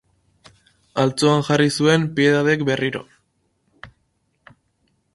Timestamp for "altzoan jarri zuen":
1.03-2.09